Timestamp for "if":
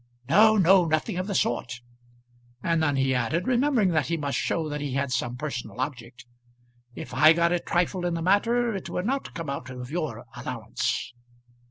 6.95-7.13